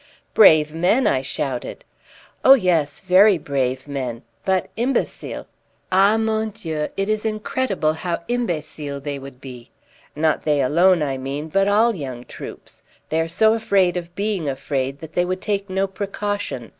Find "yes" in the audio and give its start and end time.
2.55-3.01